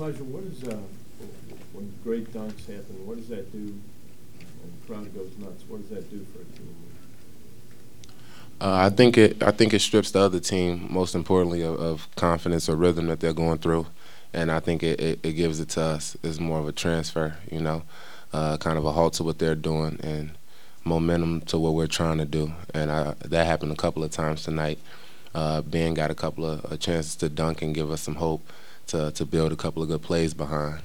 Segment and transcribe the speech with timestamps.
[0.00, 0.76] Elijah, what is, uh,
[1.72, 3.58] when great dunks happen, what does that do?
[3.58, 5.64] And the crowd goes nuts.
[5.66, 6.74] What does that do for a team?
[8.60, 9.42] Uh, I think it.
[9.42, 13.20] I think it strips the other team, most importantly, of, of confidence or rhythm that
[13.20, 13.86] they're going through,
[14.32, 16.16] and I think it, it, it gives it to us.
[16.22, 17.82] It's more of a transfer, you know,
[18.32, 20.30] uh, kind of a halt to what they're doing and
[20.84, 22.52] momentum to what we're trying to do.
[22.74, 24.78] And I, that happened a couple of times tonight.
[25.34, 28.44] Uh, ben got a couple of chances to dunk and give us some hope
[28.88, 30.80] to to build a couple of good plays behind.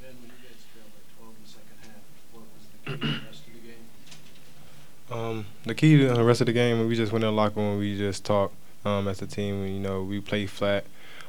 [0.00, 2.02] Ben, when you guys trailed by 12 in the second half,
[2.32, 3.86] what was the key to the rest of the game?
[5.10, 7.60] Um, the key to the rest of the game, we just went in the locker
[7.60, 7.78] room.
[7.78, 9.66] We just talked um, as a team.
[9.66, 10.84] You know, we played flat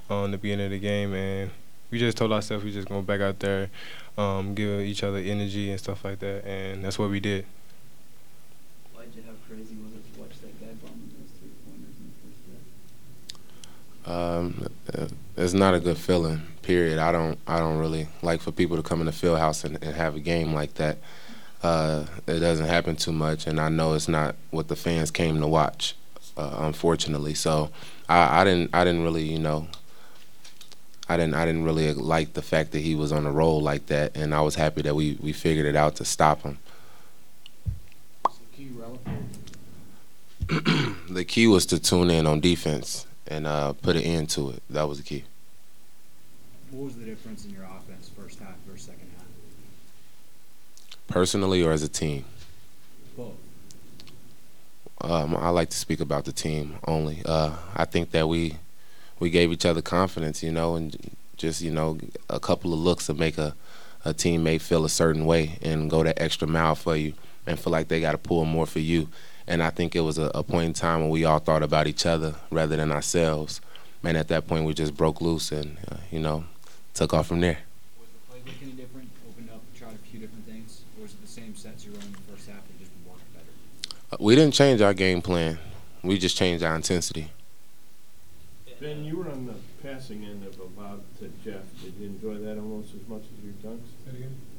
[0.09, 1.51] on the beginning of the game, and
[1.91, 3.69] we just told ourselves we just gonna back out there,
[4.17, 7.45] um, give each other energy and stuff like that, and that's what we did.
[8.93, 12.17] Elijah, how crazy was it to watch that guy bombing those three pointers in the
[12.21, 12.61] first half?
[14.05, 14.67] Um,
[15.37, 16.41] it's not a good feeling.
[16.61, 16.99] Period.
[16.99, 17.37] I don't.
[17.47, 20.15] I don't really like for people to come in the field house and, and have
[20.15, 20.97] a game like that.
[21.61, 25.39] Uh, it doesn't happen too much, and I know it's not what the fans came
[25.39, 25.95] to watch,
[26.35, 27.33] uh, unfortunately.
[27.33, 27.69] So
[28.09, 28.69] I, I didn't.
[28.73, 29.67] I didn't really, you know.
[31.09, 31.35] I didn't.
[31.35, 34.33] I didn't really like the fact that he was on a roll like that, and
[34.33, 36.57] I was happy that we we figured it out to stop him.
[38.25, 39.07] Was the key relative?
[41.09, 44.63] the key was to tune in on defense and uh, put an end to it.
[44.69, 45.23] That was the key.
[46.71, 49.25] What was the difference in your offense first half versus second half?
[51.07, 52.25] Personally or as a team.
[53.17, 53.33] Both.
[55.01, 57.21] Um, I like to speak about the team only.
[57.25, 58.57] Uh, I think that we
[59.19, 61.97] we gave each other confidence, you know, and just you know
[62.29, 63.55] a couple of looks to make a
[64.05, 67.13] a teammate feel a certain way and go that extra mile for you
[67.47, 69.07] and feel like they got to pull more for you.
[69.47, 71.87] And I think it was a, a point in time when we all thought about
[71.87, 73.59] each other rather than ourselves.
[74.03, 76.45] And at that point, we just broke loose and uh, you know
[76.93, 77.59] took off from there.
[77.99, 78.07] Was
[78.43, 79.09] the playbook any different?
[79.29, 81.99] Opened up, tried a few different things, or was it the same sets you were
[81.99, 83.45] in the first half and just worked better?
[84.11, 85.57] Uh, We didn't change our game plan.
[86.03, 87.31] We just changed our intensity.
[88.81, 91.63] Ben, you were on the passing end of a lob to Jeff.
[91.81, 93.87] Did you enjoy that almost as much as your dunks?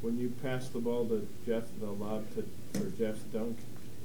[0.00, 3.58] When you passed the ball to Jeff, the lob to, for Jeff's dunk,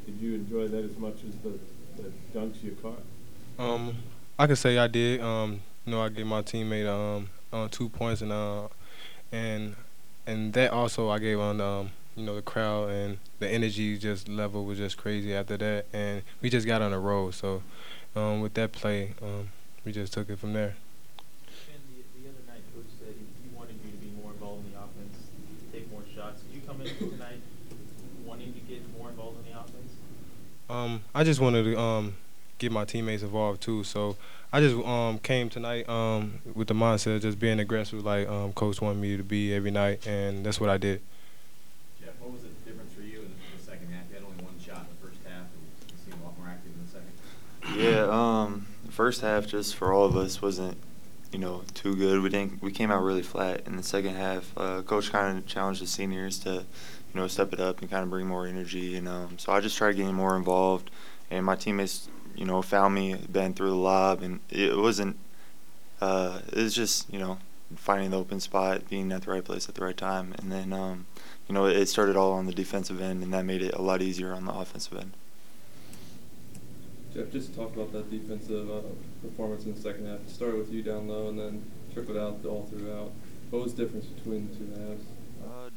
[0.09, 1.59] did you enjoy that as much as the,
[2.01, 3.01] the dunks you caught?
[3.59, 3.95] Um,
[4.39, 5.21] I could say I did.
[5.21, 8.69] Um, you know, I gave my teammate um, uh, two points, and uh,
[9.31, 9.75] and
[10.25, 14.27] and that also I gave on um, you know the crowd and the energy just
[14.27, 17.31] level was just crazy after that, and we just got on a roll.
[17.31, 17.61] So
[18.15, 19.49] um, with that play, um,
[19.85, 20.75] we just took it from there.
[21.71, 24.65] And the, the other night, coach said he, he wanted you to be more involved
[24.65, 25.29] in the offense,
[25.71, 26.41] take more shots.
[26.41, 27.41] Did you come in tonight
[28.25, 29.98] wanting to get more involved in the offense?
[30.69, 32.15] Um, I just wanted to um,
[32.59, 33.83] get my teammates involved too.
[33.83, 34.15] So
[34.53, 38.53] I just um, came tonight um, with the mindset of just being aggressive, like um,
[38.53, 41.01] coach wanted me to be every night, and that's what I did.
[41.99, 44.03] Jeff, what was the difference for you in the second half?
[44.09, 46.47] You had only one shot in the first half, and you seemed a lot more
[46.47, 47.81] active in the second.
[47.81, 50.77] Yeah, um, the first half just for all of us wasn't,
[51.31, 52.21] you know, too good.
[52.21, 52.61] We didn't.
[52.61, 54.51] We came out really flat in the second half.
[54.55, 56.65] Uh, Coach kind of challenged the seniors to,
[57.13, 58.95] you know, step it up and kind of bring more energy.
[58.95, 60.91] And um, so I just tried getting more involved,
[61.29, 65.17] and my teammates, you know, found me, Ben threw the lob, and it wasn't.
[66.01, 67.37] Uh, it was just, you know,
[67.75, 70.71] finding the open spot, being at the right place at the right time, and then,
[70.71, 71.05] um,
[71.47, 74.01] you know, it started all on the defensive end, and that made it a lot
[74.01, 75.11] easier on the offensive end.
[77.13, 78.81] Jeff, just talk about that defensive uh,
[79.21, 80.19] performance in the second half.
[80.19, 83.11] It started with you down low and then trickled out all throughout.
[83.49, 85.03] What was the difference between the two halves?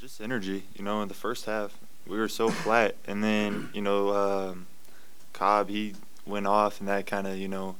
[0.03, 0.65] Just energy.
[0.75, 4.67] You know, in the first half, we were so flat, and then you know, um,
[5.33, 5.95] Cobb he
[6.27, 7.77] went off, and that kind of you know,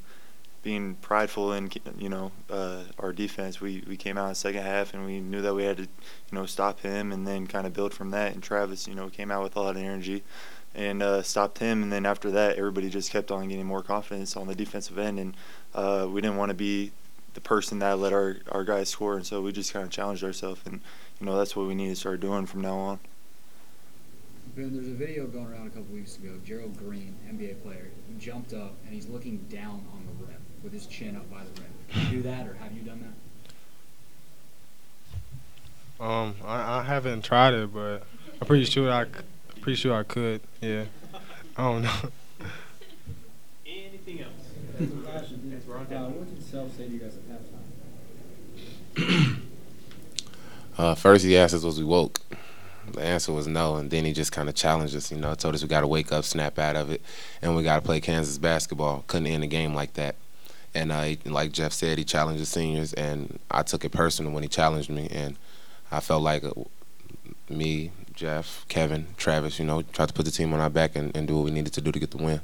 [0.63, 1.69] being prideful in
[1.99, 5.19] you know uh, our defense, we we came out in the second half, and we
[5.19, 5.89] knew that we had to you
[6.31, 8.35] know stop him, and then kind of build from that.
[8.35, 10.23] And Travis, you know, came out with a lot of energy.
[10.75, 14.39] And uh, stopped him, and then after that, everybody just kept on getting more confidence
[14.39, 15.37] on the defensive end, and
[15.75, 16.93] uh, we didn't want to be
[17.35, 20.23] the person that let our, our guys score, and so we just kind of challenged
[20.25, 20.81] ourselves, and
[21.21, 22.99] you know that's what we need to start doing from now on.
[24.55, 26.29] Ben, there's a video going around a couple weeks ago.
[26.45, 30.75] Gerald Green, NBA player, he jumped up and he's looking down on the rim with
[30.75, 31.71] his chin up by the rim.
[31.89, 33.15] Can you do that, or have you done
[35.99, 36.05] that?
[36.05, 38.03] Um, I, I haven't tried it, but
[38.41, 39.11] I'm pretty sure I, c-
[39.63, 40.43] pretty sure I could.
[40.61, 40.85] Yeah,
[41.57, 41.95] I don't know.
[43.67, 44.33] Anything else?
[50.79, 52.21] Uh, first, he asked us was we woke.
[52.93, 55.11] The answer was no, and then he just kind of challenged us.
[55.13, 57.01] You know, told us we got to wake up, snap out of it,
[57.41, 59.05] and we got to play Kansas basketball.
[59.07, 60.17] Couldn't end a game like that.
[60.75, 64.33] and uh, he- like Jeff said, he challenged the seniors, and I took it personal
[64.33, 65.37] when he challenged me, and
[65.91, 66.53] I felt like uh,
[67.49, 71.15] me, Jeff, Kevin, Travis, you know, tried to put the team on our back and,
[71.17, 72.41] and do what we needed to do to get the win.